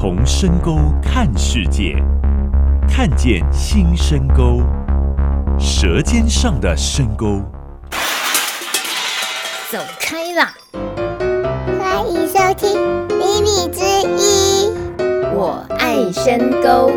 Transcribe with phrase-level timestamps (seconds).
[0.00, 1.96] 从深沟看世界，
[2.88, 4.62] 看见新深沟，
[5.58, 7.42] 舌尖上的深沟。
[9.72, 10.54] 走开啦！
[11.80, 12.76] 欢迎收听
[13.16, 13.82] 《秘密之
[14.16, 14.70] 一》，
[15.34, 16.92] 我爱深沟。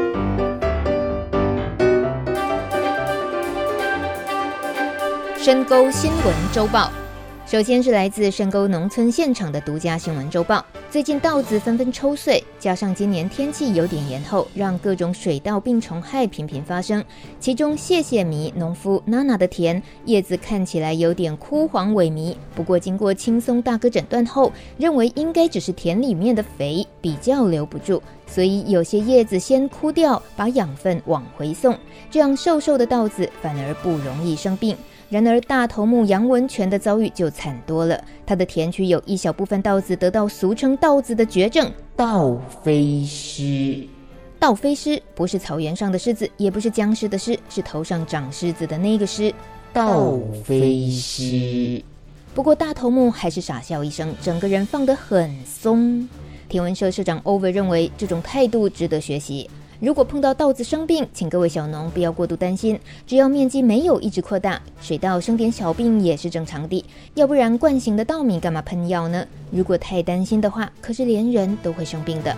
[5.39, 6.91] 深沟新闻周报。
[7.47, 10.63] 首先是来自深沟农村现场的独家新闻周报。
[10.91, 17.01] 最近稻子纷纷抽穗，加上今年天气有点延后，让各种水稻病虫害频频发生。
[17.39, 31.73] 其中谢谢迷农夫娜娜的田叶子看起来有点枯黄萎靡，不过经过轻松大哥诊断后，认为应该只是田里面的肥比较留不住，所以有些叶子先枯掉，把养分往回送，
[32.09, 34.75] 这样瘦瘦的稻子反而不容易生病。
[35.11, 38.01] 然而，大头目杨文全的遭遇就惨多了。
[38.25, 43.89] 他的田区有一小部分稻子得到俗称“稻子”的绝症——稻飞虱。
[44.39, 49.35] 稻飞虱不是草原上的狮子，也不是僵尸的狮，是头上长虱子的那个虱。
[49.73, 51.83] 稻飞虱。
[52.33, 56.07] 不过，大头目还是傻笑一声，整个人放得很松。
[56.47, 59.49] 天文社社长 Over 认为，这种态度值得学习。
[59.81, 66.85] 如果碰到稻子生病，请各位小农不要过度担心，只要面积没有一直扩大，水稻生点小病也是正常的。
[67.15, 69.25] 要不然惯性的稻米干嘛喷药呢？
[69.49, 72.37] 如果太担心的话，可是连人都会生病的。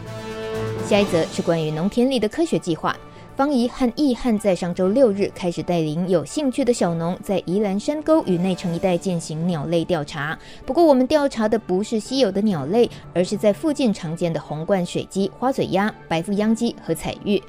[0.88, 2.96] 下一则是关于农田里的科学计划。
[3.36, 10.38] 方怡和易汉在上周六日开始带领有兴趣的小农在宜兰山沟与内城一带进行鸟类调查。
[10.68, 17.42] 不过，我们调查的不是稀有的鸟类，而是在附近常见的红冠水鸡、花嘴鸭、白腹秧鸡和彩玉。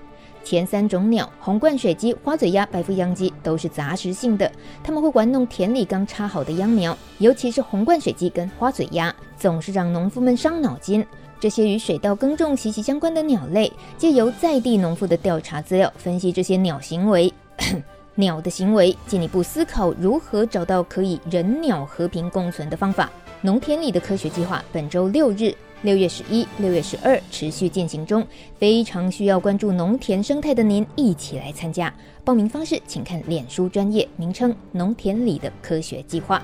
[0.42, 4.50] 前三种鸟——红冠水鸡、花嘴鸭、白腹秧鸡，都是杂食性的，
[4.82, 11.04] 它们会玩弄田里刚插好的秧苗，尤其是红冠水鸡跟花嘴鸭，总是让农夫们伤脑筋。
[11.44, 17.30] 这些与水稻耕种息息相关的鸟类，借由在地农夫的调查资料，分析这些鸟行为、
[18.16, 23.12] 鸟的行为，进一步思考如何找到可以人鸟和平共存的方法。
[23.42, 25.54] 农田里的科学计划本周六日
[25.84, 31.92] （六月十一、六月十二）持续进行中，非常需要关注农田生态的您一起来参加。
[32.24, 36.42] 报名方式请看脸书专业，名称“农田里的科学计划”。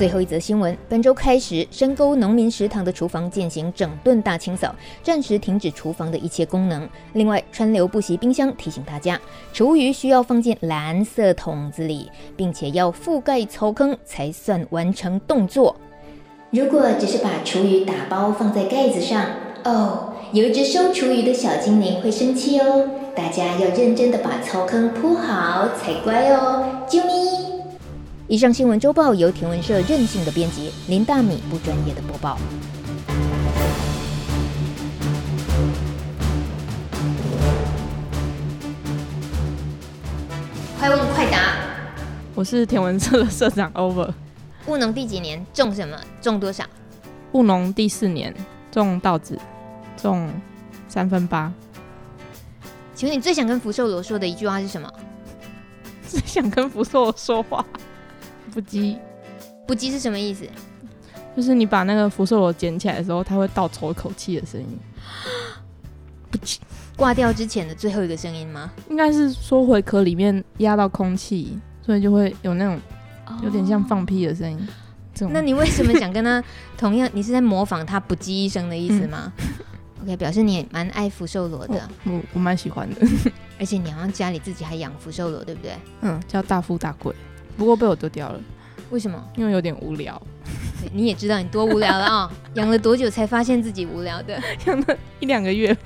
[0.00, 6.88] 最后一则新闻，本周开始，深沟农民食堂的厨房进行整顿大清扫，暂时停止厨房的一切功能。
[7.12, 9.20] 另外，川流不息冰箱提醒大家，
[9.52, 15.76] 厨余需要放进蓝色桶子里，并且要覆盖槽坑才算完成动作。
[16.48, 19.22] 如果只是把厨余打包放在盖子上，
[19.64, 22.88] 哦，有一只收厨余的小精灵会生气哦。
[23.14, 27.59] 大家要认真的把槽坑铺好才乖哦，啾咪。
[28.30, 32.38] 以上新闻周报由田文社任性的编辑林大米不专业的播报。
[40.78, 41.56] 快问快答！
[42.36, 44.12] 我是田文社的社长 Over。
[44.68, 46.00] 务农第几年种什么？
[46.22, 46.64] 种多少？
[47.32, 48.32] 务农第四年
[48.70, 49.36] 种稻子，
[50.00, 50.30] 种
[50.86, 51.52] 三分八。
[52.94, 54.88] 请问你最想跟福寿螺说的一句话是什么？
[56.06, 57.66] 最想跟福寿螺说话。
[58.52, 58.96] 不羁，
[59.66, 60.44] 不羁是什么意思？
[61.36, 64.78] 就是你把那个福寿螺捡起来的时候，它会倒抽一口气的声音。
[66.30, 66.58] 不羁，
[66.96, 68.70] 挂掉之前的最后一个声音吗？
[68.88, 72.78] 应该是说回壳里面压到空气，所以就会有那种
[73.42, 74.58] 有点像放屁的声音。
[74.58, 74.72] 哦、
[75.14, 75.32] 这种。
[75.32, 76.42] 那你为什么想跟他
[76.76, 77.08] 同样？
[77.12, 79.44] 你是在模仿他不羁一生的意思吗、嗯？
[80.02, 81.88] OK，表示你也蛮爱福寿螺的。
[82.04, 82.96] 我我蛮喜欢的，
[83.58, 85.72] 而且你好像家里自己还养福寿螺，对不对？
[86.02, 87.14] 嗯，叫大富大贵。
[87.56, 88.40] 不过被我丢掉了，
[88.90, 89.22] 为什么？
[89.36, 90.20] 因为有点无聊。
[90.92, 92.30] 你也知道你多无聊了啊、哦！
[92.54, 94.40] 养了多久才发现自己无聊的？
[94.66, 95.76] 养了一两个月。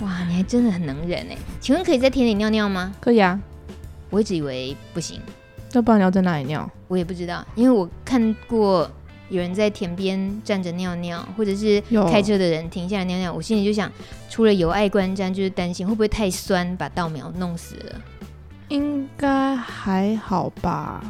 [0.00, 1.36] 哇，你还真的很能忍哎！
[1.58, 2.94] 请问可以在田里尿尿吗？
[3.00, 3.40] 可以啊。
[4.10, 5.20] 我一直以为不行。
[5.72, 6.70] 那不然你要在哪里尿？
[6.86, 8.90] 我也不知道，因为我看过
[9.30, 13.32] 有人在田边站着尿尿，或者是开车的人停下来尿尿。
[13.32, 13.90] 我心里就想，
[14.28, 18.00] 除了有碍观瞻，就是担心会不会太酸把稻苗弄死了。
[18.68, 21.02] 应该还好吧，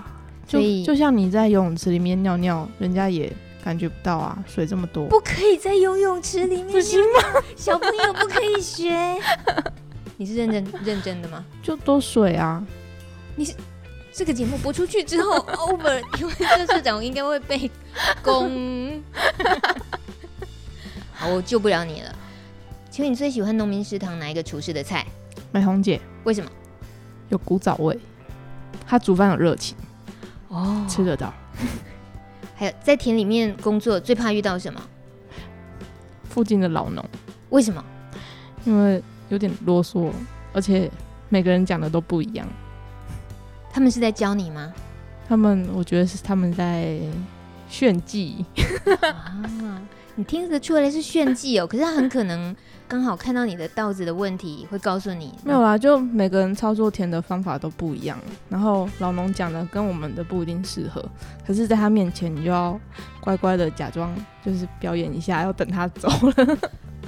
[0.46, 3.32] 就就像你在游泳池里面尿尿，人家也
[3.64, 5.06] 感觉不到啊，水这么多。
[5.06, 7.42] 不可以在游泳池里面，不行吗？
[7.56, 8.92] 小朋友不可以学。
[10.18, 11.44] 你是认真认真的吗？
[11.62, 12.64] 就多水啊！
[13.34, 13.54] 你是
[14.12, 15.38] 这个节目播出去之后，
[15.68, 17.70] over，因为这社长应该会被
[18.22, 19.02] 攻。
[21.12, 22.14] 好，我救不了你了。
[22.90, 25.06] 请问你最喜欢农民食堂哪一个厨师的菜？
[25.52, 26.00] 美红姐。
[26.24, 26.50] 为什么？
[27.28, 27.98] 有古早味，
[28.86, 29.76] 他煮饭有热情，
[30.48, 31.32] 哦，吃得到。
[32.54, 34.80] 还有在田里面工作最怕遇到什么？
[36.28, 37.04] 附近的老农。
[37.50, 37.84] 为什么？
[38.64, 40.10] 因为有点啰嗦，
[40.52, 40.90] 而且
[41.28, 42.46] 每个人讲的都不一样。
[43.70, 44.72] 他们是在教你吗？
[45.28, 46.98] 他们，我觉得是他们在
[47.68, 48.44] 炫技
[49.00, 49.80] 啊！
[50.18, 52.56] 你听得出来是炫技哦，可是他很可能
[52.88, 55.76] 刚好看到你的稻子的问题，会告诉你没有啦。
[55.76, 58.18] 就每个人操作田的方法都不一样，
[58.48, 61.04] 然后老农讲的跟我们的不一定适合，
[61.46, 62.80] 可是在他面前你就要
[63.20, 66.58] 乖乖的假装，就是表演一下，要等他走了。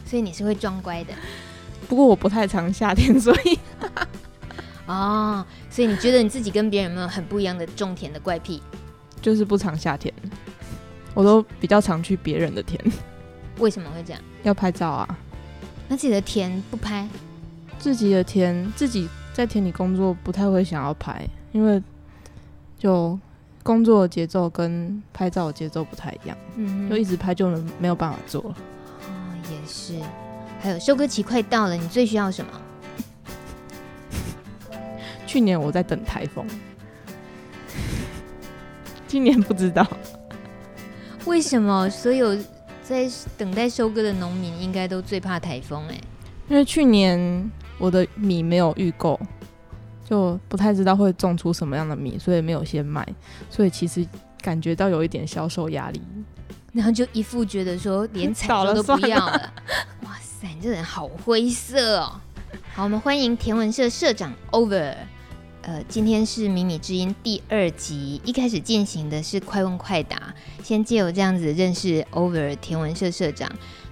[0.04, 1.14] 所以你是会装乖的。
[1.88, 3.58] 不过我不太常夏天，所以
[4.84, 8.62] 哦，所以你觉得你自己跟别人有没有很不一样的种田的怪癖？
[9.22, 10.12] 就是不常下田。
[11.18, 12.80] 我都比较常去别人的田，
[13.58, 14.22] 为什么会这样？
[14.44, 15.18] 要拍照啊。
[15.88, 17.08] 那自己的田不拍？
[17.76, 21.82] 自己的田，自己在田里工作不太会想要拍，因为
[22.78, 23.18] 就
[23.64, 26.38] 工作的节奏跟拍照的节奏不太一样。
[26.54, 28.56] 嗯，就一直拍就能没有办法做了。
[29.08, 29.10] 哦，
[29.50, 30.00] 也是。
[30.60, 32.52] 还有收割期快到了，你最需要什么？
[35.26, 36.46] 去年我在等台风，
[39.08, 39.84] 今年不知道。
[41.28, 42.34] 为什么所有
[42.82, 45.86] 在等待收割的农民应该都最怕台风？
[45.88, 46.00] 哎，
[46.48, 49.20] 因为去年我的米没有预购，
[50.08, 53.06] 就不太知道会种出什么样的米，所以没有先买，
[53.50, 54.04] 所以其实
[54.40, 56.00] 感觉到有一点销售压力，
[56.72, 59.32] 然后就一副觉得说连采 收都不要了。
[59.32, 59.52] 了
[60.04, 62.20] 哇塞，你这人好灰色哦！
[62.72, 64.94] 好，我们欢迎田文社社长 Over。
[65.68, 70.34] 呃，今天是迷你之音第二集，一开始进行的是快问快答，
[70.64, 73.46] 先借由这样子认识 Over 田文社社长。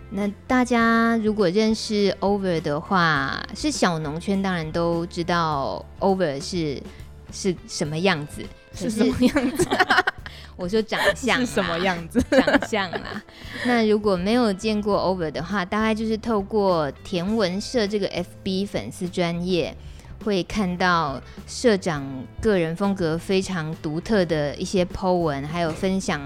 [0.09, 6.83] 那大家如果认识 Over 的话，是小农圈当然都知道 Over 是
[7.31, 8.43] 是什么样子，
[8.73, 9.69] 是什么样子？
[10.57, 12.19] 我说长相是什么样子？
[12.31, 13.23] 长相啦。
[13.67, 19.77] 那如果没有见过 Over 的话，大概就是透过田文社这个 FB 粉丝专页。
[20.25, 22.05] 会看到社长
[22.41, 26.21] 个人风格非常独特的一些 po 文，还有分享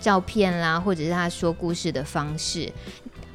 [0.00, 2.72] 照片啦，或者是他说故事的方式。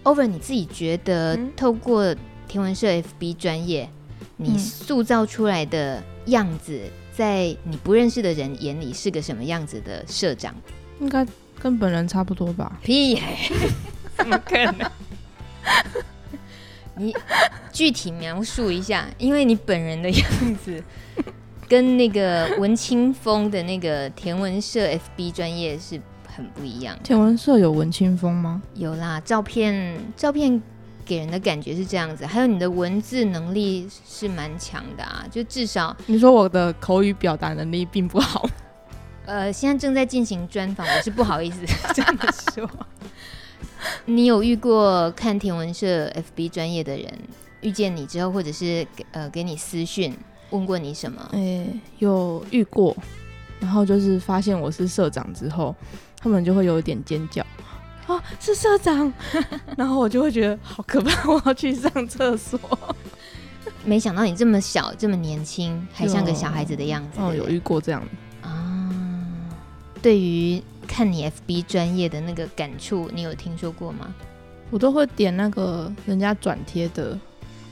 [0.03, 2.15] Over，你自己觉得透过
[2.47, 3.89] 天文社 FB 专业，
[4.37, 6.79] 你塑造出来的样子，
[7.11, 10.53] 在你不认识的人眼里是个什么样子的社长？
[10.99, 11.25] 应该
[11.59, 12.79] 跟本人差不多吧？
[12.83, 13.51] 屁嘿，
[14.15, 14.91] 怎么可能？
[16.97, 17.15] 你
[17.71, 20.83] 具体描述一下，因为你本人的样子
[21.67, 24.87] 跟那个文青风的那个田文社
[25.17, 26.97] FB 专业是很不一样。
[27.03, 28.61] 田文社有文青风吗？
[28.75, 30.61] 有啦，照片照片
[31.03, 38.47] 给人的感觉是这样子，还有你的文字能力是蛮强的啊，就至少你说我的口语表达能力并不好。
[39.25, 41.59] 呃，现在正在进行专访，我是不好意思
[41.95, 42.19] 这么
[42.53, 42.69] 说。
[44.05, 47.11] 你有遇过看天文社 FB 专业的人
[47.61, 50.15] 遇见你之后，或者是呃给你私讯
[50.51, 51.29] 问过你什么？
[51.33, 52.95] 哎、欸，有遇过，
[53.59, 55.75] 然后就是发现我是社长之后，
[56.19, 57.45] 他们就会有一点尖叫，
[58.07, 59.11] 哦，是社长，
[59.75, 62.59] 然后我就会觉得好可怕，我要去上厕所。
[63.83, 67.19] 没想到你这么小，这么年轻，还像个小孩子的样子。
[67.19, 68.01] 哦，有遇过这样
[68.41, 68.89] 啊？
[70.01, 70.61] 对于。
[70.85, 74.13] 看你 FB 专业的那个感触，你有听说过吗？
[74.71, 77.19] 我都会点那个人家转贴的。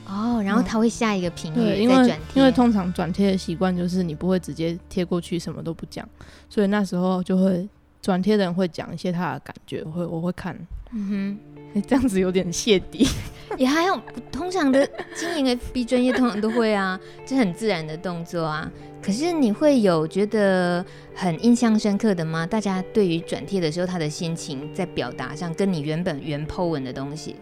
[0.06, 6.06] 哦，然后他会下一个评论、嗯，因为因为通常转贴的习惯就是你不会直接贴过去，什么都不讲，
[6.50, 7.66] 所以那时候就会
[8.02, 10.54] 转贴的人会讲一些他的感觉，我会我会看，
[10.92, 11.38] 嗯哼，
[11.74, 13.06] 哎，这样子有点泄底，
[13.58, 14.00] 也还有
[14.30, 18.70] 通常的经营 FB 专业通常都会啊，这很自然的动作啊。
[19.02, 22.46] 可是你会有觉得很印象深刻的吗？
[22.46, 27.36] 大家对于转贴的时候，他的心情在表达上，跟你原本原 po 文的东西，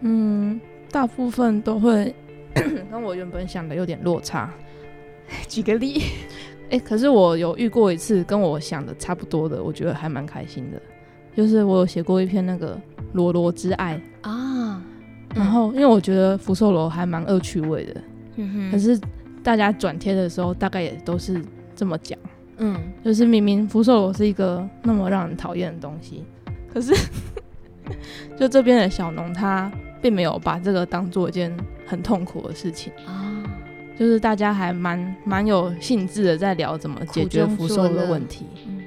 [0.00, 0.58] 嗯，
[0.90, 2.14] 大部分都会
[2.54, 4.50] 跟我原本想的有点落差。
[5.48, 6.02] 举个例，
[6.70, 10.80] 哎、欸，可是我有遇过一次跟我想的差不多的，我觉得还蛮开心的。
[11.36, 12.78] 就是我有写过一篇那个
[13.12, 14.00] 罗罗之爱。
[14.22, 14.82] 啊，嗯、
[15.34, 18.00] 然后因为我觉得福寿螺还蛮恶趣味的，
[18.36, 18.98] 嗯哼，可是。
[19.44, 22.16] 大家转贴的时候，大概也都是这么讲，
[22.58, 26.22] 嗯，就是明明福寿螺是一个那么让人讨厌的东西，
[26.72, 26.94] 可是
[28.38, 29.68] 就这边的小农他
[30.00, 31.52] 并没有把这个当做一件
[31.84, 32.92] 很痛苦的事情。
[33.04, 33.42] 啊，
[33.98, 38.80] 就是大家还蛮蛮有兴致的在聊怎么解决福寿螺的问题，嗯，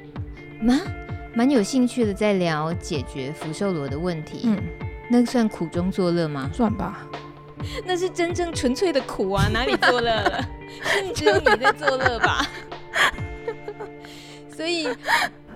[0.61, 0.79] 蛮
[1.35, 4.57] 蛮有兴趣的在聊解决福寿螺的问题，嗯，
[5.09, 6.49] 那算苦中作乐吗？
[6.53, 7.05] 算吧。
[7.85, 10.49] 那是真正纯粹的苦啊，哪里作乐了？
[11.13, 12.49] 只有你在作乐吧。
[14.55, 14.87] 所以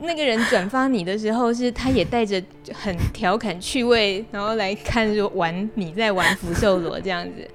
[0.01, 2.41] 那个人转发你的时候，是他也带着
[2.74, 7.48] 很调侃趣味，然后来看说玩你在玩福寿螺这样子。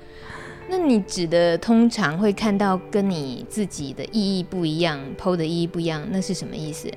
[0.66, 6.90] 那你指的通常会看到跟你自己的意义不一样，PO 的意义不一样，那是什么意思？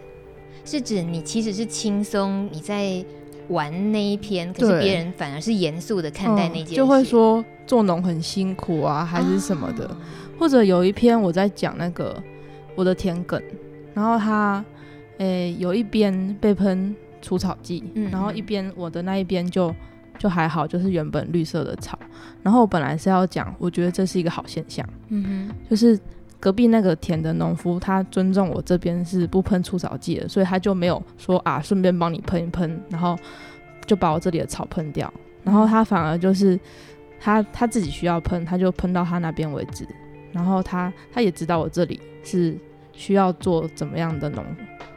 [0.67, 3.03] 是指你其实是轻松你在
[3.47, 9.87] 玩那一篇，可是别人反而是严肃的看待那件事，嗯，就会说做农很辛苦啊，还是什么的。
[9.87, 9.97] 啊、
[10.37, 12.21] 或者有一篇我在讲那个
[12.75, 13.41] 我的田埂，
[13.93, 14.63] 然后他
[15.19, 19.73] 诶、欸、有一边被喷除草剂，嗯、然后一边我的那一边就
[20.19, 21.97] 就还好，就是原本绿色的草。
[22.43, 25.97] 然后我本来是要讲，我觉得这是一个好现象，嗯哼，就是。
[26.39, 33.17] 隔壁那个田的农夫，他尊重我这边是不喷除草剂的，所以他就没有说啊，顺便帮你喷一喷，然后
[33.85, 35.11] 就把我这里的草喷掉。
[35.43, 36.59] 然后他反而就是
[37.19, 39.87] 他他自己需要喷，他就喷到他那边为止。
[40.31, 42.55] 然后他他也知道我这里是
[42.93, 44.45] 需要做怎么样的农，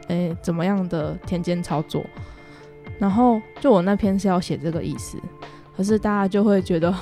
[0.09, 2.05] 诶，怎么样的田间操作。
[2.99, 5.17] 然后就我那篇是要写这个意思，
[5.75, 6.93] 可是大家就会觉得。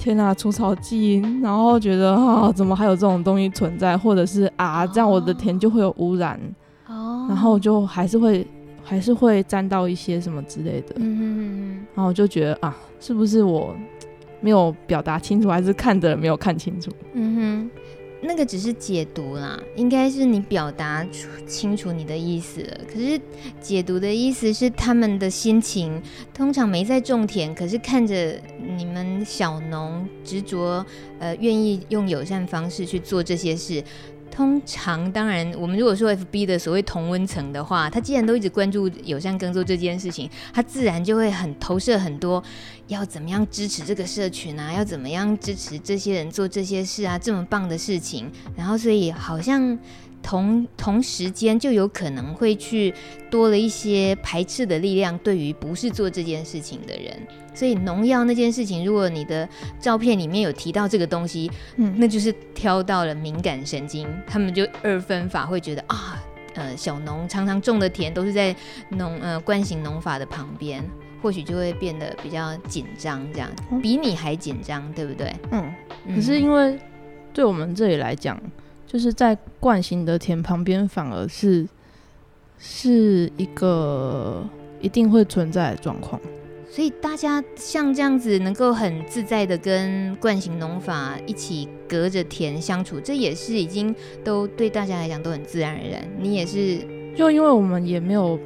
[0.00, 3.98] 天呐，除草剂，然后觉得啊，怎么还有这种东西存在？
[3.98, 6.40] 或者是啊，这样我的田就会有污染，
[6.88, 8.46] 哦，然后就还是会
[8.82, 13.74] 还是会沾到一些什么之类的，嗯然后我就觉得啊，是不是我
[14.40, 16.90] 没有表达清楚，还是看的人没有看清楚？
[17.12, 17.70] 嗯哼。
[18.22, 22.80] 那个只是解读啦，应该是你表达出清楚你的意思了。
[22.92, 23.20] 可是
[23.60, 26.00] 解读的意思是他们的心情，
[26.34, 28.38] 通常没在种田，可是看着
[28.76, 30.84] 你们小农执着，
[31.18, 33.82] 呃，愿意用友善方式去做这些事。
[34.30, 42.42] 通常，当然，我们如果说 FB 的所谓同温层的话，他既然都一直关注友善耕作这件事情，他自然就会很投射很多，
[42.86, 49.78] 要怎么样支持这个社群啊，要怎么样支持这些人做这些事啊，这么棒的事情，然后所以好像。
[50.22, 52.92] 同同时间就有可能会去
[53.30, 57.26] 多了一些排斥的力量，对于不是做这件事情的人。
[57.60, 59.46] 所以农药那件事情，如果你的
[59.78, 66.18] 照片里面有提到这个东西，嗯，那就是挑到了敏感神经，他们就二分法会觉得啊，
[66.54, 68.56] 呃，小农常常种的田都是在
[68.88, 70.82] 农呃惯行农法的旁边，
[71.20, 73.50] 或许就会变得比较紧张，这样
[73.82, 75.30] 比你还紧张，对不对？
[75.50, 75.70] 嗯，
[76.14, 76.78] 可是因为
[77.34, 78.40] 对我们这里来讲。
[78.86, 81.64] 就是在惯行的田旁边，反而是
[82.58, 84.44] 是一个
[84.80, 86.20] 一定会存在的状况。
[86.70, 96.00] 所以大家像这样子，能够很自在的跟惯行农法一起隔着田相处，这也是已经都对大家来讲都很自然而然。
[96.16, 96.78] 你也是，
[97.16, 98.38] 就因为我们也没有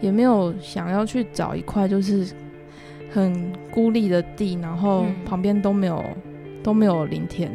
[0.00, 2.26] 也没有想要去找一块就是
[3.12, 7.52] 很孤立的地，然后旁边都没有、嗯、都没有林田。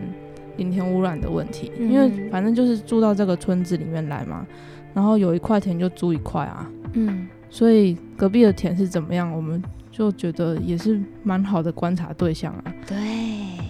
[0.57, 4.45] 林田污染的问题，因为反正就是住到这个村子里面来嘛，
[4.93, 9.59] 然后有一块田就租一块啊，嗯，所以隔壁的田是怎么样，我们
[9.93, 12.73] 就觉得也是蛮好的观察对象啊。
[12.87, 12.97] 对，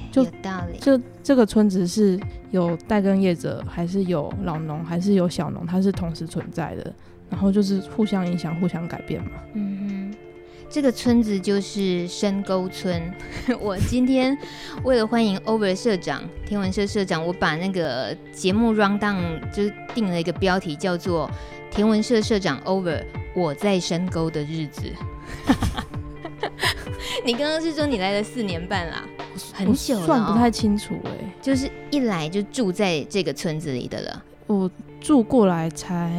[0.09, 0.79] 就有道理。
[0.79, 2.17] 就这个村子是
[2.49, 6.95] 有代耕业者，还是有老农，还是有小农，它是同时存在的，
[7.29, 9.31] 然后就是互相影响、互相改变嘛。
[9.53, 10.15] 嗯哼。
[10.69, 12.99] 这个村子就是深沟村。
[13.61, 14.35] 我今天
[14.83, 21.29] 为了欢迎 Over 社长，天文社社长，我把那个节目 rundown 就定了一个标题，叫做
[21.69, 23.03] “天文社社长 Over
[23.35, 24.81] 我在深沟的日子”。
[27.25, 29.07] 你刚刚是说你来了四年半啦，
[29.53, 34.23] 很久了，哦，算不太清楚哎，欸，就是一来就住在这个村子里的了。
[34.47, 36.11] 我住过来才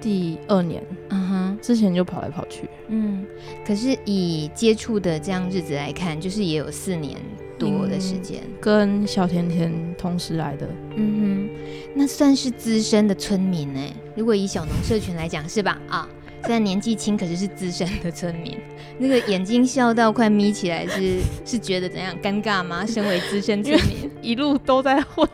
[0.00, 3.24] 第二年，嗯哼，之前就跑来跑去，嗯，
[3.66, 7.16] 可是以接触的这样日子来看，就是也有四年
[7.58, 11.50] 多的时间，嗯，跟小甜甜同时来的，嗯哼，
[11.94, 13.80] 那算是资深的村民呢。
[14.16, 15.78] 如果以小农社群来讲，是吧？
[15.88, 16.08] 啊，
[16.44, 18.56] 虽然年纪轻，可是是资深的村民，
[18.98, 22.14] 那个眼睛笑到快眯起来是，是 是觉得怎样？
[22.22, 22.84] 尴尬吗？
[22.86, 25.28] 身为资深村民，一路都在混。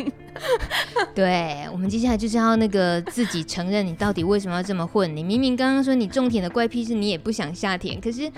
[1.14, 5.14] 对，我们接下来就是要那个自己承认，你到底为什么要这么混？
[5.16, 8.30] 你明明刚刚说你种田的怪癖是你也不想下田，可是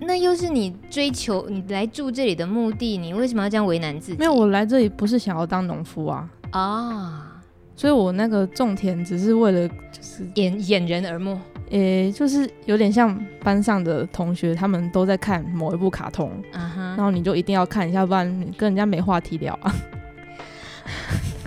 [0.00, 4.18] 那又是你追求你来住这里的目的，你为什么要这样为难自己？
[4.18, 7.42] 没有，我来这里不是想要当农夫啊啊！
[7.76, 11.38] 所以我那个种田只是为了就是掩掩人耳目，
[11.70, 16.78] 诶，就是有点像班上的同学，他们都在看某一部卡通，uh huh.
[16.96, 19.74] 然后你就一定要看一下，不然你跟人家没话题聊啊。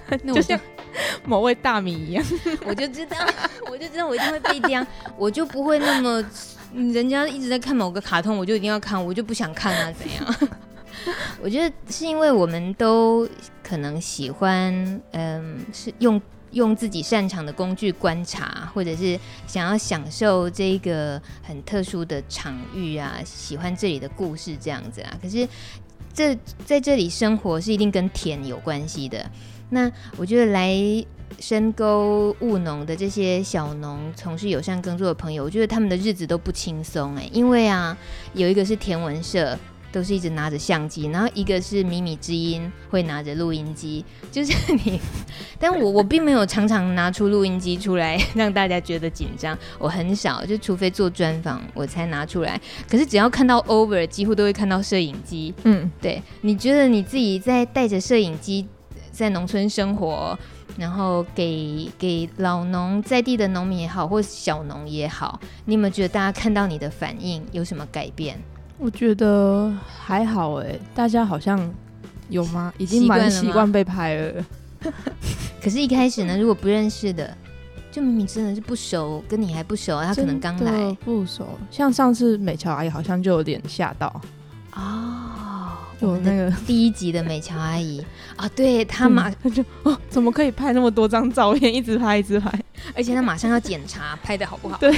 [0.26, 0.60] 就像
[1.26, 2.26] 某位大米一样，
[2.66, 3.18] 我就知道，
[3.72, 4.86] 我就知道我一定会被这样，
[5.18, 6.24] 我就不会那么，
[6.74, 10.50] 人家一直在看某个卡通，我就一定要看，我就不想看啊，怎样？
[11.42, 13.28] 我觉得是因为我们都
[13.64, 14.74] 可能喜欢，
[15.12, 25.18] 嗯，是用用自己擅长的工具观察，或者是想要享受这个很特殊的场域啊，喜欢这里的故事这样子啊。
[25.22, 25.48] 可是
[26.14, 29.30] 这在这里生活是一定跟田有关系的。
[29.70, 30.74] 那我觉得来
[31.40, 37.96] 深沟务农的这些小农，从事友善耕作的朋友，我觉得他们的日子都不轻松哎，因为啊，
[38.34, 39.58] 有一个是田文社。
[39.92, 44.54] 都是一直拿着相机，然后一个是米米之音会拿着录音机，就是
[44.86, 45.00] 你，
[45.60, 52.60] 但我我并没有常常拿出录音机出来让大家觉得紧张，我很少，就除非做专访我才拿出来。
[52.90, 55.54] 可是只要看到 over，几乎都会看到摄影机。
[55.64, 58.68] 嗯，对，你觉得你自己在带着摄影机
[59.12, 60.38] 在农村生活，
[60.78, 68.40] 然后给给老农在地的农民也好，或小农也好，你有没有觉得大家看到你的反应有什么改变？
[68.82, 71.60] 我觉得还好哎，大家好像
[72.30, 72.74] 有吗？
[72.78, 74.32] 已经蛮习惯被拍了。
[74.32, 74.46] 了
[75.62, 77.36] 可是，一开始呢， 如果不认识的，
[77.92, 81.60] 就明明真的是不熟，跟你还不熟，他可能刚来不熟。
[81.70, 84.22] 像上次美乔阿姨好像就有点吓到
[84.74, 88.02] 哦，有那个 第一集的美乔阿姨
[88.38, 92.50] 啊，对她马上就哦，怎么可以拍那么多张照片，一直拍一直拍，
[92.96, 94.78] 而且她马上要检查拍的好不好？
[94.80, 94.96] 对。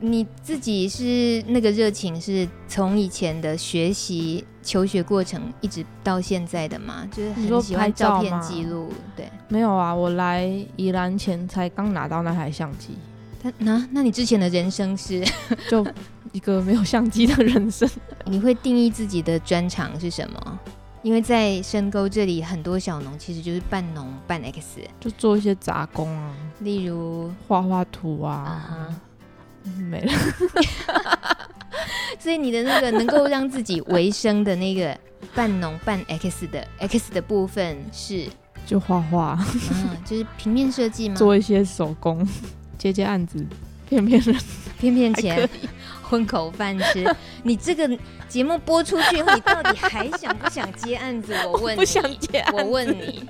[0.00, 7.08] 你自己是那个热情，是从以前的学习求学过程一直到现在的吗？
[7.12, 9.28] 就是很喜欢照片记录，对？
[9.48, 12.90] 没有啊，我来宜兰前才刚拿到那台相机。
[13.42, 15.24] 那那那你之前的人生是
[15.70, 15.86] 就
[16.32, 17.88] 一个没有相机的人生？
[18.26, 20.58] 你会定义自己的专长是什么？
[21.02, 28.88] 因为在深沟这里，很多小农其实就是半农半 X，就做一些杂工啊，例如画画图啊。
[29.66, 30.12] Uh 没了，
[32.18, 34.96] 所以你的那个能够让自己维生的那个
[35.34, 38.26] 半农半 X 的 X 的部分是
[38.66, 39.38] 就画画，
[39.70, 41.14] 嗯，就是平面设计吗？
[41.16, 42.26] 做一些手工，
[42.76, 43.44] 接接案子，
[43.88, 44.36] 骗骗人，
[44.78, 45.48] 骗骗钱，
[46.02, 47.04] 混口饭吃。
[47.42, 47.98] 你这个
[48.28, 51.34] 节目播出去后，你到底还想不想接案子？
[51.46, 53.26] 我问你， 不想接案子，我问你。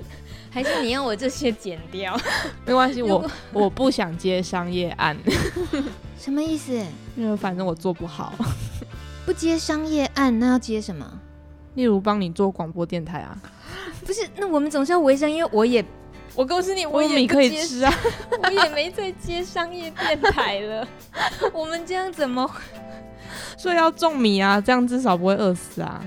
[0.51, 2.19] 还是你要我这些剪掉？
[2.65, 5.15] 没关系，我我不想接商业案。
[6.19, 6.73] 什么意思？
[7.15, 8.33] 因为反正我做不好。
[9.25, 11.05] 不接商业案，那要接什么？
[11.75, 13.37] 例如帮你做广播电台啊？
[14.05, 15.83] 不是，那我们总是要维生，因为我也，
[16.35, 17.93] 我告诉你，我也可以吃啊。
[18.43, 20.87] 我也没在接商业电台了。
[21.53, 22.49] 我们这样怎么？
[23.57, 26.03] 所以要种米啊，这样至少不会饿死啊。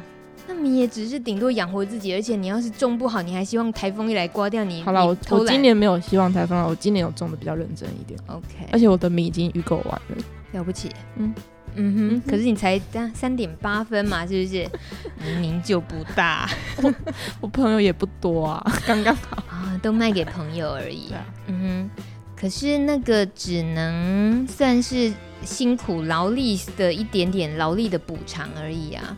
[0.52, 4.82] 那米也只是顶多养活自己，而且你要是种不好，你还希望台风一来刮掉你？
[4.82, 8.18] 好了，我我今年没有希望台风了，我今年有种的比较认真一点。
[8.26, 10.16] OK，而且我的米已经预购完了，
[10.52, 10.90] 了不起。
[11.16, 11.34] 嗯
[11.74, 12.78] 嗯哼，可是你才
[13.14, 14.68] 三点八分嘛，是不是？
[15.24, 16.46] 明明就不大，
[16.82, 16.94] 我，
[17.40, 21.10] 我朋友也不多啊， 刚刚好啊，都卖给朋友而已。
[21.12, 22.04] 啊、嗯哼，
[22.36, 25.10] 可是那个只能算是
[25.44, 29.16] 辛苦劳力的一点点劳力的补偿而已啊。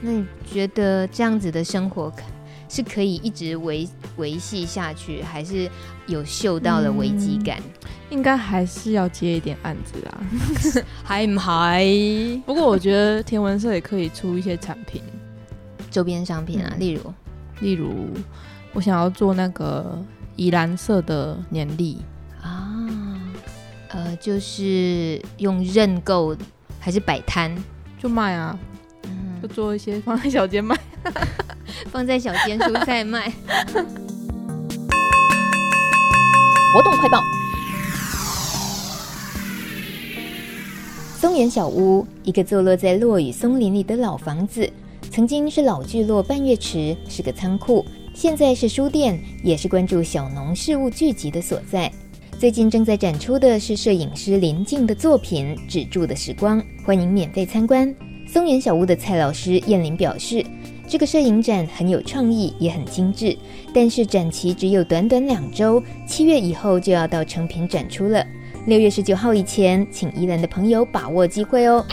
[0.00, 2.12] 那你觉得这样子的生活
[2.68, 5.70] 是可以一直维维系下去，还是
[6.06, 7.58] 有嗅到了危机感？
[7.58, 10.20] 嗯，应该还是要接一点案子啊，
[11.04, 11.86] 还唔还？
[12.44, 15.02] 不过我觉得天文社也可以出一些产品，
[15.90, 17.14] 周边商品啊，嗯、例如，
[17.60, 18.08] 例如
[18.72, 19.98] 我想要做那个
[20.36, 21.98] 以蓝色的年历
[22.42, 22.86] 啊，
[23.88, 26.36] 呃，就是用认购
[26.80, 27.54] 还是摆摊
[27.98, 28.58] 就卖啊。
[29.44, 30.74] 就做一些放在小间卖，
[31.92, 33.30] 放在小间蔬菜卖。
[36.72, 37.22] 活动快报：
[41.20, 44.66] 松原小屋，一个坐落在落雨松林里的老房子，
[45.10, 51.92] 曾经是老聚落半月池，是个仓库，现在是书店，也是关注小农事物聚集的所在。
[52.38, 57.94] 最近正在展出的是摄影师林静的作品《止住的时光》，欢迎免费参观。
[58.26, 60.44] 松原小屋的蔡老师燕玲表示，
[60.88, 63.36] 这个摄影展很有创意，也很精致，
[63.72, 68.24] 但是展期只有短短两周，七月以后就要到成品展出了。
[68.66, 71.84] 六月十九号以前，请宜兰的朋友把握机会哦。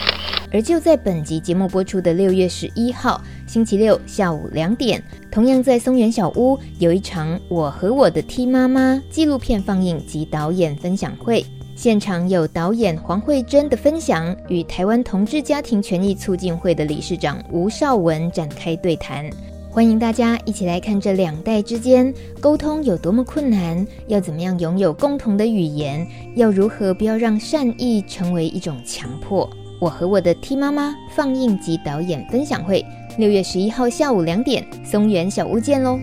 [0.54, 11.46] 而就在本集节目播出的六月十一号星期六下午两点，同样在松原小屋有一场《我和我的 T 妈妈》纪录片放映及导演分享会。
[11.82, 19.28] 现场有导演黄慧珍的分享，与台湾同志家庭权益促进会的理事长吴少文展开对谈。
[19.68, 29.50] 欢迎大家一起来看这两代之间沟通有多么困难，要怎么样拥有共同的语言，要如何不要让善意成为一种强迫。
[29.80, 32.86] 我和我的 T 妈妈放映及导演分享会，
[33.18, 35.98] 六月十一号下午两点，松原小屋见喽。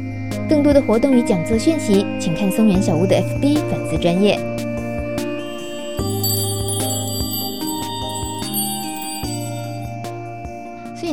[0.51, 4.58] 更多的活动与讲座讯息，请看松原小屋的 FB 粉丝专页。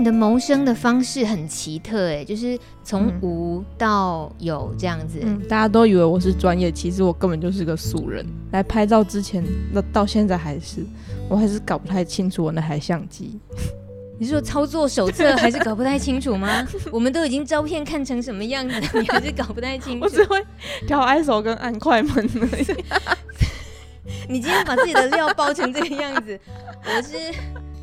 [0.06, 5.20] 的谋生的方式很奇特，哎，就是从无到有这样子。
[5.24, 8.26] 嗯，大家都以为我是专业，其实我根本就是个素人。
[8.52, 10.86] 来拍照之前，那到现在还是，
[11.28, 13.40] 我还是搞不太清楚我那台相机。
[14.18, 16.66] 你是说操作手册 还是搞不太清楚吗？
[16.90, 20.06] 我们都已经照片看成什么样子，你还是搞不太清楚？
[20.06, 20.42] 我只会
[20.88, 22.66] 调 ISO 跟按快门而已。
[24.30, 26.40] 你今天把自己的料包成这个样子，
[26.86, 27.18] 我是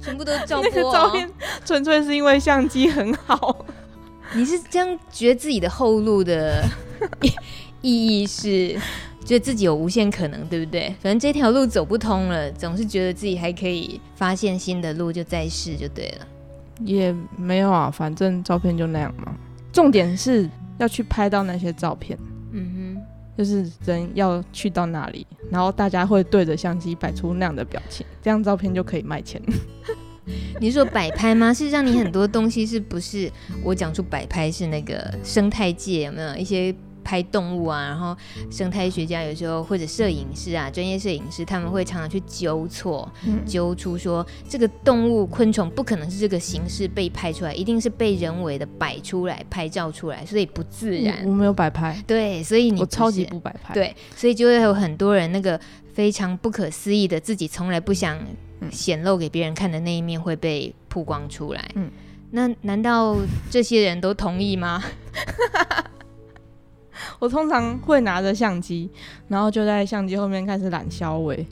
[0.02, 0.70] 全部都照播、哦。
[0.74, 1.30] 那个照片
[1.64, 3.64] 纯粹是因为相机很好。
[4.34, 6.64] 你是这样觉得自己的后路的
[7.80, 8.78] 意义是？
[9.24, 10.92] 觉得自己有无限可能，对不对？
[11.00, 16.26] 反正这条路走不通了，总是觉得自己还可以发现新的路，就再试就对了。
[16.80, 19.32] 也没有啊，反正照片就那样嘛。
[19.72, 22.18] 重点是要去拍到那些照片。
[22.50, 23.02] 嗯哼，
[23.38, 29.38] 就是人要去到哪里，然后大家会对着相机摆出那样的表情，这样照片就可以卖钱。
[30.58, 31.52] 你是说摆拍吗？
[31.52, 33.30] 是让，你很多东西是不是
[33.62, 36.74] 我讲出摆拍是那个生态界有没有一些？
[37.12, 38.16] 拍动物啊，然后
[38.50, 51.22] 生态学家有时候或者摄影师啊，专业摄影师他们会常常去纠错，嗯、纠出说这个动物昆虫不可能是这个形式被拍出来，一定是被人为的摆出来拍照出来，所以不自然。
[51.26, 55.60] 我没有摆拍，对，所以你我超级不摆拍，对，所以就会有很多人那个
[55.92, 58.18] 非常不可思议的自己从来不想
[58.70, 61.70] 显露给别人看的那一面会被曝光出来。
[61.74, 61.90] 嗯，
[62.30, 63.18] 那难道
[63.50, 64.82] 这些人都同意吗？
[67.18, 68.90] 我通常会拿着相机，
[69.28, 71.46] 然后就在相机后面开始揽肖喂，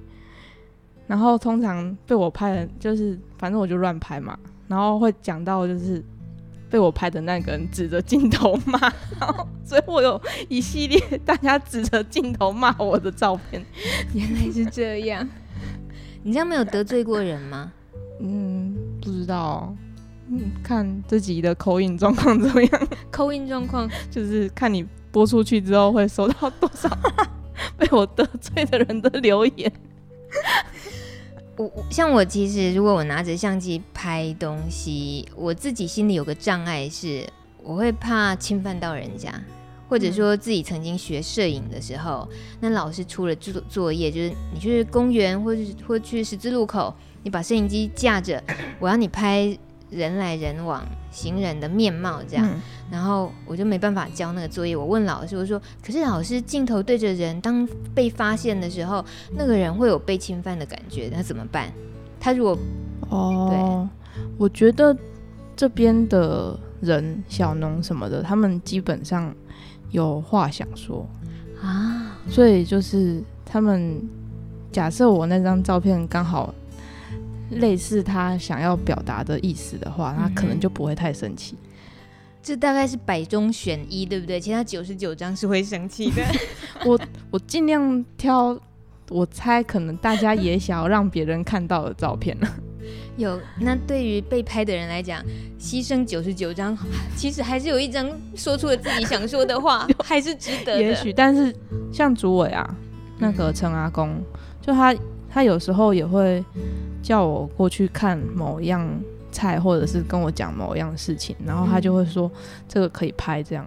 [1.07, 6.05] 然后通常被我拍的，就是反正我就乱拍嘛，然后会讲到就是
[6.69, 8.79] 被我拍的那个人指着镜头骂，
[9.19, 13.65] 然后所以我有一系列大家指着镜头骂我的照片。
[14.15, 15.29] 原来是这样，
[16.23, 17.73] 你这样没有得罪过人吗？
[18.23, 19.75] 嗯，不知道，
[20.29, 22.89] 嗯，看自己的口音状况怎么样？
[23.11, 24.87] 口音状况就是看你。
[25.12, 26.88] 播出去之后会收到多少
[27.77, 29.73] 被我得罪的人的留言？
[31.57, 37.27] 我像我其实如果我拿着相机拍东西，我自己心里有个障碍是，
[37.62, 39.31] 我会怕侵犯到人家，
[39.87, 42.27] 或者说自己曾经学摄影的时候，
[42.61, 48.42] 那老师出了作作业，就是你去公园或者或去十字路口，你把摄影机架着，
[48.79, 49.59] 我要你拍
[49.90, 50.83] 人来人往。
[51.12, 54.76] 行人的面貌这样，嗯、然后我就没办法交那个作业。
[54.76, 59.05] 我问老师，我说：“可是老师，镜头对着人，当被发现的时候，
[59.37, 61.68] 那个人会有被侵犯的感觉，那怎么办？”
[62.20, 62.57] 他如果
[63.09, 64.96] 哦，对，我觉得
[65.57, 69.35] 这边的人，小农什么的，他们基本上
[69.90, 71.05] 有话想说
[71.61, 74.00] 啊，所以就是他们
[74.70, 76.55] 假设我那张照片刚好。
[77.51, 81.57] 类似他想要表达的意思的话，他可能就不会太生气。
[82.43, 84.41] 这大概是百中选一，对不对？
[84.41, 86.23] 其他九十九张是会生气的。
[86.87, 86.99] 我
[87.31, 88.59] 我尽量挑，
[89.11, 92.49] 我猜可能大家也想要让别人看到的照片呢。
[93.19, 95.23] 有，那对于被拍的人来讲，
[95.59, 96.75] 牺牲九十九张，
[97.15, 100.83] 其实还是有一张说出了自己想说的话， 还是值得的。
[100.83, 101.55] 也许，但是
[101.93, 102.77] 像主委啊，
[103.19, 104.23] 那个陈阿公，
[104.63, 104.95] 就他。
[105.31, 106.45] 他有时候也会
[107.03, 108.87] 叫我过去看某一样
[109.31, 112.31] 菜，或者是跟我讲某一样事情，然后他就会说
[112.69, 113.64] 这个可以拍这样。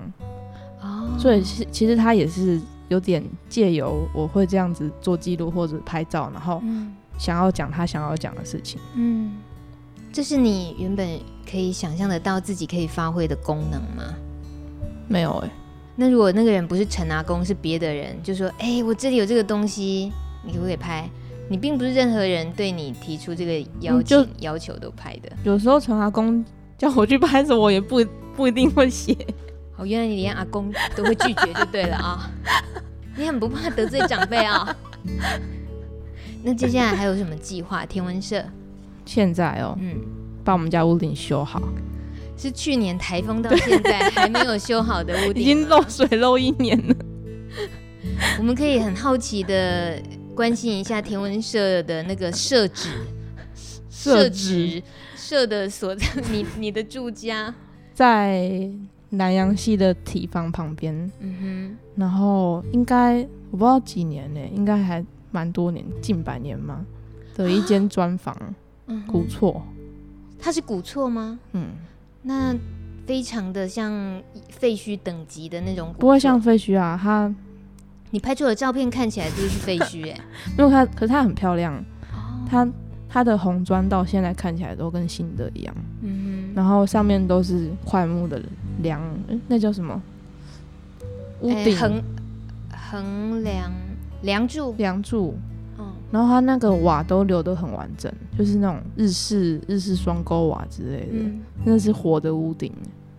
[0.82, 6.62] 哦，所以其其实他也是有点借由我会这样子做记录或者拍照，然后
[7.18, 8.80] 想要讲他想要讲的事情。
[8.96, 9.38] 嗯，
[10.12, 14.04] 这是你原本可以想象得到自己可以发挥的功能吗？
[15.08, 15.54] 没有哎、欸。
[15.96, 20.12] 那如果那个人不是陈阿公，是别的人，就说：“哎、欸，我这里有这个东西，
[20.44, 21.08] 你可不可以拍？”
[21.50, 25.32] 你并不是任何人对你提出这个要求要求都拍的。
[25.44, 26.44] 有时候陈阿公
[26.78, 28.04] 叫我去拍什么，我也不
[28.36, 29.16] 不一定会写。
[29.78, 32.32] 哦，原来你连阿公都会拒绝就对了啊！
[33.16, 34.76] 你很不怕得罪长辈啊？
[36.44, 37.86] 那接下来还有什么计划？
[37.86, 38.44] 天文社
[39.06, 39.98] 现在哦，嗯，
[40.44, 41.62] 把我们家屋顶修好。
[42.36, 46.96] 是去年台风到现在还没有修好的屋顶， 已经漏水漏一年了。
[48.40, 50.02] 我们可以很好奇的。
[50.36, 52.90] 关心一下天文社的那个社址，
[53.90, 54.82] 社址
[55.16, 57.54] 社的所在，你 你的住家
[57.94, 58.70] 在
[59.12, 60.94] 南洋系的体房旁边。
[61.20, 66.86] 嗯哼，然后应该我不知道几年呢，应该还蛮多年，近百年嘛
[67.36, 68.36] 的一间砖房，
[69.08, 69.62] 古厝。
[70.40, 71.40] 它是古厝吗？
[71.54, 71.70] 嗯，
[72.24, 72.56] 那
[73.06, 77.00] 非常的像废墟等级的那种，不会像废墟啊。
[77.02, 77.34] 它，
[78.14, 80.20] 你拍出的照片看起来就是废墟哎，
[80.56, 81.84] 没有它，可是它很漂亮，
[82.48, 82.68] 它
[83.10, 88.40] 它的红砖到现在看起来都跟新的一样，嗯哼，然后上面都是块木的
[88.84, 89.02] 梁，
[89.48, 90.00] 那叫什么？
[91.42, 91.76] 屋顶。
[91.76, 92.04] 横
[92.72, 93.72] 横梁
[94.22, 94.76] 梁柱。
[94.78, 95.34] 梁柱，
[95.80, 102.72] 嗯，然后它那个瓦都留得很完整，就是那种日式日式双钩瓦之类的，嗯、那是活的屋顶。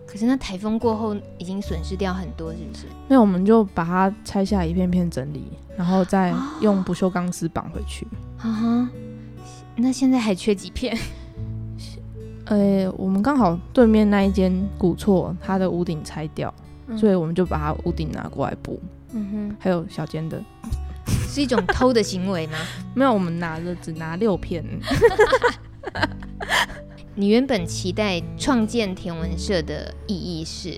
[0.05, 2.85] 可是那台风过后已经损失掉很多，是不是？
[3.07, 8.07] 那我们就把它拆下一片片整理，然后再用不锈钢丝绑回去。
[8.39, 8.89] 啊哈，
[9.75, 10.97] 那现在还缺几片？
[12.45, 16.53] 呃、欸，我们刚好对面那一间古厝，它的屋顶拆掉。
[16.95, 18.79] 所以我们就把它屋顶拿过来补，
[19.11, 20.39] 嗯哼，还有小间的，
[21.27, 22.59] 是一种偷的行为吗？
[22.93, 24.63] 没有，我们拿了只拿六片。
[27.15, 30.77] 你原本期待创建田文社的意义是？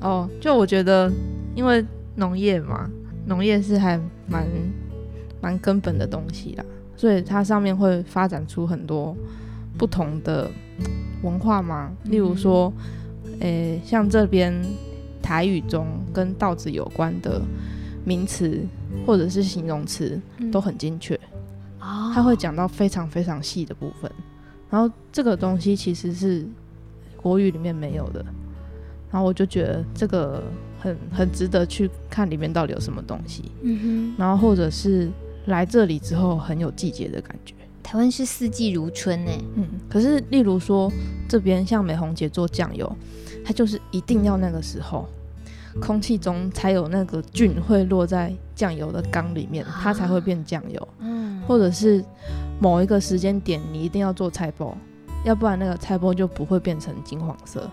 [0.00, 1.10] 哦，就我觉得，
[1.54, 1.84] 因为
[2.16, 2.90] 农业嘛，
[3.26, 4.46] 农业是还蛮
[5.40, 6.64] 蛮根本的东西啦，
[6.96, 9.16] 所以它上面会发展出很多
[9.76, 10.50] 不同的
[11.22, 12.72] 文化嘛，例如说，
[13.40, 14.62] 诶、欸，像这边。
[15.20, 17.42] 台语中跟稻子有关的
[18.02, 18.64] 名词
[19.04, 20.18] 或者是形容词
[20.50, 21.20] 都很精确，
[21.78, 24.10] 他、嗯、会讲到非常非常细的部分。
[24.70, 26.46] 然后这个东西其实是
[27.16, 28.24] 国语里面没有的，
[29.10, 30.42] 然后我就觉得这个
[30.78, 33.50] 很很值得去看里面到底有什么东西。
[33.62, 35.10] 嗯哼，然后或者是
[35.46, 37.54] 来这里之后很有季节的感觉。
[37.82, 39.32] 台湾是四季如春呢。
[39.56, 40.92] 嗯，可是例如说
[41.28, 42.90] 这边像美红姐做酱油，
[43.44, 45.08] 它就是一定要那个时候。
[45.80, 50.88] 空气中才有那个菌会落在酱油的缸里面，它才会变酱油。
[50.98, 52.04] 嗯，或者是
[52.60, 54.76] 某一个时间点，你一定要做菜包，
[55.24, 57.70] 要不然那个菜包就不会变成金黄色。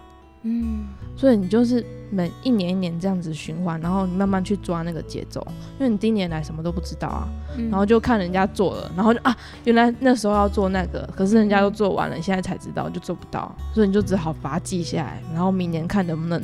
[0.47, 5.43] 嗯，所以你就是每一年一年这样子循环，然后你慢慢去抓那个节奏，
[5.79, 7.27] 因为你第一年来什么都不知道啊，
[7.71, 16.39] 然后就看人家做了，然后就啊，原来那时候要做那个，可是人家都做完了，你现在才知道就做不到，所以你就只好把它记下来，然后明年看能不能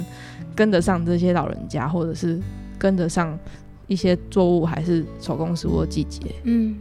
[0.55, 2.41] 跟得上这些老人家，或者是
[2.79, 3.37] 跟得上
[3.85, 6.21] 一些作物还是手工食物的季节。
[6.45, 6.75] 嗯，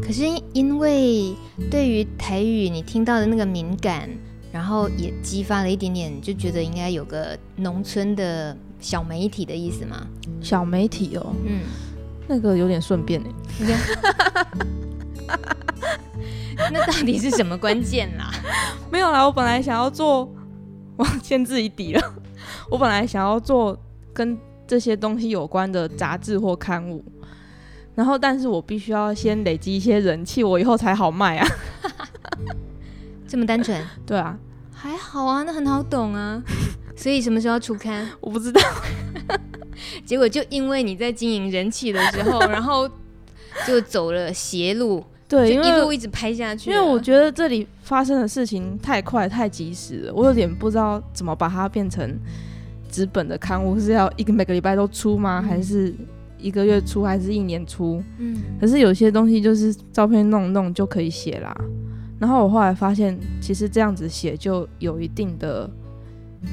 [0.00, 1.34] 可是因为
[1.70, 4.08] 对于台语你听到的那个敏感。
[4.52, 10.06] 然后也激发了一点点，就觉得应该有个农村的小媒体的意思吗？
[10.42, 11.62] 小媒体哦，嗯，
[12.28, 13.30] 那个有点顺便哎。
[16.70, 18.30] 那到底是什么关键啦？
[18.92, 20.30] 没有啦，我本来想要做，
[20.98, 22.14] 我先自己底了。
[22.68, 23.74] 我本来想要做
[24.12, 27.02] 跟这些东西有关的杂志或刊物，
[27.94, 31.46] 然后但是我必须要先累积一些人气，我以后才好卖啊。
[33.28, 33.80] 这么单纯？
[34.06, 34.38] 对啊，
[34.72, 36.42] 还好啊，那很好懂啊。
[36.96, 38.08] 所以什么时候要出刊？
[38.20, 38.60] 我不知道。
[40.04, 42.88] 结果就因为你在经营人气的时候，然后
[43.66, 45.02] 就走了邪路。
[45.26, 46.70] 对，因为一路一直拍下去。
[46.70, 52.18] 因为我觉得这里发生的事情太快太及时了，我有点不知道怎么把它变成
[52.90, 55.40] 纸本的刊物，是要一个每个礼拜都出吗？
[55.42, 55.94] 嗯、还是
[56.42, 57.04] 一个月出？
[57.04, 58.02] 还是一年出？
[58.18, 58.36] 嗯。
[58.60, 61.56] 可是有些东西就是照片弄弄就可以写啦。
[62.18, 65.70] 然后我后来发现，其实这样子写就有一定的、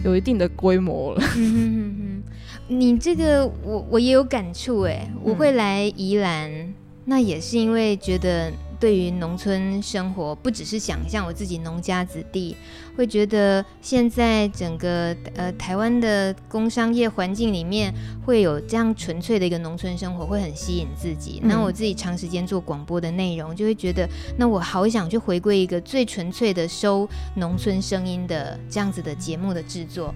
[0.03, 1.21] 有一定的规模了。
[1.35, 6.73] 嗯哼哼哼，你这个我我也有感触哎，我会来宜兰，嗯、
[7.05, 8.51] 那也是因为觉得。
[8.79, 12.55] 对于农村生活，不只是想象我自己农家子弟，
[12.95, 17.93] 会觉得现在整个呃台湾的工商业环境里面，
[18.25, 21.41] 会有这样纯粹的一个农村生活，会很吸引自己。
[21.43, 30.15] 那我自己长时间做广播的内容，就会觉得，那我好想去回归一个最纯粹的收农村声音的这样子的节目的制作。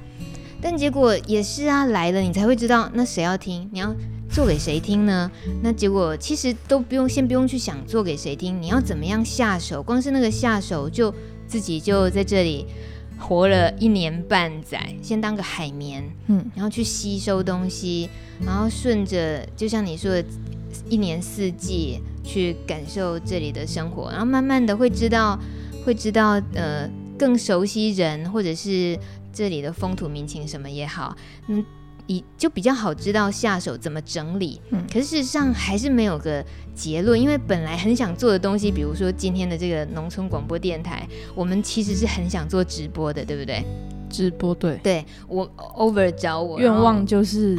[0.61, 3.69] 但结果也是啊，来了你才会知道，那谁要听？
[3.73, 3.93] 你要。
[4.33, 5.29] 做给谁听呢？
[5.61, 9.81] 那结果其实都不用，先不用去想做给谁听，你要怎么样下手？
[9.83, 11.13] 光是那个下手，就
[11.47, 12.65] 自己就在这里
[13.19, 18.09] 活了一年半载，先当个海绵，嗯，然后去吸收东西，
[18.43, 20.25] 然后顺着，就像你说的，
[20.89, 25.39] 一年四季去感受这里的生活，然后慢慢的会知道，
[25.85, 28.97] 会知道，呃，更熟悉人，或者是
[29.31, 31.15] 这里的风土民情什么也好，
[31.49, 31.63] 嗯。
[32.07, 36.43] 以就比较好知道下手怎么整理，嗯，可是事实上还是没有个
[36.75, 43.63] 结论，因为本来很想做的东西，比如说今天的这个农村广播电台，我们其实是很想做直播的，对不对？
[44.09, 47.57] 直播对，对我 over 找我愿望就是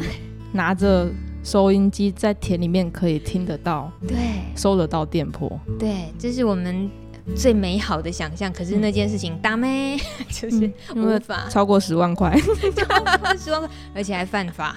[0.52, 1.10] 拿着
[1.42, 4.16] 收音机在田里面可以听得到，对，
[4.54, 6.88] 收得到电波，对，这是我们
[7.36, 9.98] 最美好的想象，可是那件事情大咩，
[10.30, 11.48] 就是无法。
[11.48, 12.38] 超过十万块，
[12.76, 14.76] 超过十万块，而且还犯法，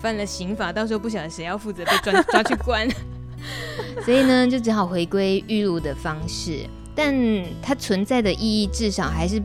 [0.00, 2.88] 犯了刑法，到时候不晓得谁要负责被抓抓去关，
[4.04, 7.14] 所以呢，就只好回归玉露的方式，但
[7.62, 9.42] 它存在的意义至少还是。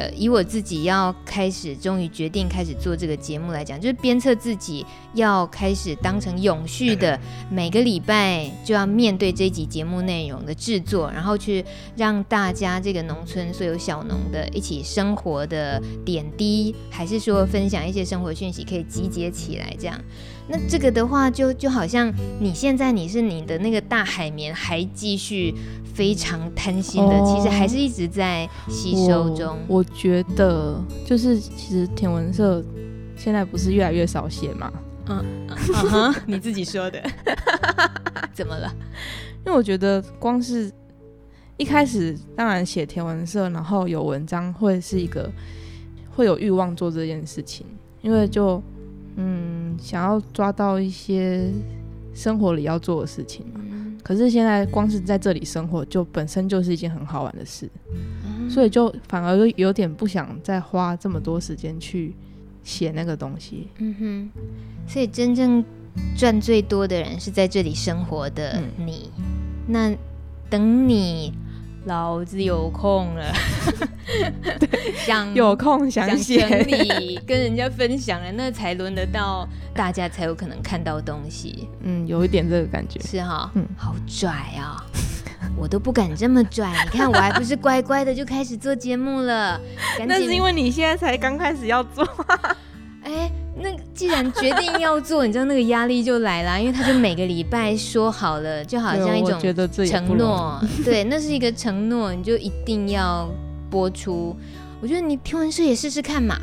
[0.00, 11.62] 呃，以我自己要开始，终于决定开始做这个节目来讲，就是鞭策自己要开始当成永续的，每个礼拜就要面对这一集节目内容的制作，然后去
[11.96, 20.00] 让大家这个农村所有小农的一起生活的点滴，还是说分享一些生活讯息，可以集结起来这样。
[20.48, 25.54] 那这个的话就，就就好像你现在你是你的那个大海绵还继续
[25.94, 29.58] 非常贪心的，哦、其实还是一直在吸收中。
[29.68, 32.62] 我，我觉得就是其实天文社
[33.16, 34.72] 现在不是越来越少写吗？
[35.06, 35.24] 嗯
[35.92, 37.02] 嗯你自己说的，
[38.32, 38.72] 怎么了？
[39.44, 40.70] 因为我觉得光是
[41.56, 45.30] 一开始当然写天文社，然后有文章会是一个
[46.14, 47.66] 会有欲望做这件事情，
[48.02, 48.62] 因为就。
[49.16, 51.50] 嗯，想要抓到一些
[52.14, 53.60] 生活里要做的事情嘛。
[54.00, 57.68] 嗯，可是现在光是在这里生活，就本身就是一件很好玩的事，
[58.24, 62.14] 嗯，所以就反而有点不想再花这么多时间去
[62.64, 63.68] 写那个东西。
[63.78, 64.30] 嗯哼，
[64.86, 65.64] 所以真正
[66.16, 69.10] 赚最多的人是在这里生活的你。
[69.18, 69.24] 嗯，
[69.66, 69.96] 那
[70.48, 71.32] 等你。
[71.86, 73.32] 老子有空了，
[74.92, 81.68] 想 有空想写，想整理跟人家分享了，那才轮得到大家才有可能看到东西。
[81.82, 84.90] 嗯，有一点这个感觉，是哈，嗯，好拽啊、喔，
[85.56, 86.70] 我都不敢这么拽。
[86.84, 89.60] 你看我还不是乖乖的就开始做节目了，
[90.06, 92.06] 那是因为你现在才刚开始要做。
[93.02, 93.32] 哎、欸。
[93.62, 99.38] 那既然决定要做，你知道那个压力就来了，因为他就每个礼拜说好了，就好像一种
[99.86, 100.58] 承诺。
[100.82, 103.28] 对，那是一个承诺，你就一定要
[103.68, 104.34] 播出。
[104.80, 106.38] 我觉得你天文社也试试看嘛。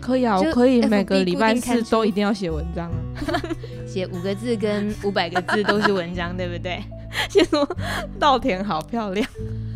[0.00, 3.42] 可以啊，我可以每个礼拜四都一定要写文章啊，
[3.86, 6.82] 写五个字跟 五百个字都是文章，对不对？
[7.30, 7.68] 先说
[8.18, 9.24] 稻田好漂亮，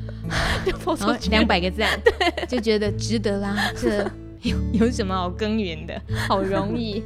[0.67, 3.73] 就抛出两百个赞，对，就觉得值得啦。
[3.81, 4.11] 这。
[4.43, 6.01] 有有什么好耕耘的？
[6.29, 7.03] 好容易。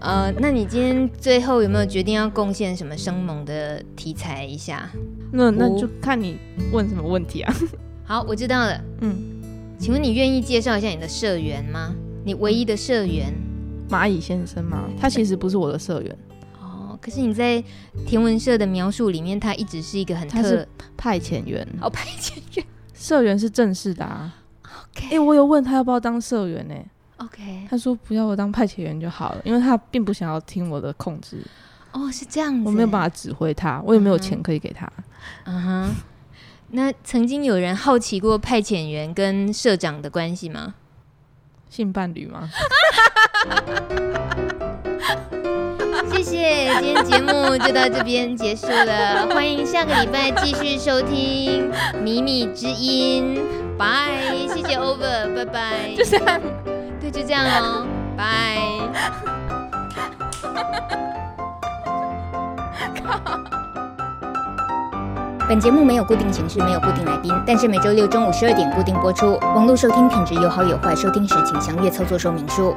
[0.00, 4.90] 呃，那你今天最后有没有决定要贡献什么生猛的题材一下？
[5.32, 6.36] 那那就看你
[6.72, 7.54] 问什么问题啊。
[8.04, 8.78] 好，我知道了。
[9.00, 9.16] 嗯，
[9.78, 11.94] 请问你愿意介绍一下你的社员吗？
[12.24, 13.32] 你唯一的社员
[13.90, 14.88] 蚂蚁先生吗？
[14.98, 16.18] 他其实不是我的社员。
[16.60, 17.62] 哦，可是你在
[18.06, 21.66] 天文社的描述里面，他一直是一个很特派遣员。
[21.80, 22.66] 哦，派遣员。
[22.94, 24.34] 社员是正式的啊。
[25.10, 26.86] 哎我有问他要不要当社员呢、欸
[27.18, 31.38] ？OK，他说不要，我当派遣员就好了，因为他并不想要听我的控制。
[31.92, 34.90] 哦，是这样子，我没有办法指挥他，我也没有钱可以给他。
[35.44, 35.94] 嗯哼，
[36.76, 40.74] 那曾经有人好奇过派遣员跟社长的关系吗？
[41.70, 42.50] 性伴侣吗？
[46.12, 53.36] 谢谢，今天节目就到这边结束了，欢迎下个礼拜继续收听《米米之音》。
[53.78, 54.10] 拜，
[54.48, 55.94] 谢谢 Over，拜拜。
[55.94, 56.40] 就这样，
[57.00, 58.58] 对，就这样哦，拜。
[65.46, 69.38] 本节目没有固定形式，没有固定来宾，但是每周六中午十二点固定播出。
[69.54, 72.74] 网络收听品质有好有坏，收听时请详阅操作说明书。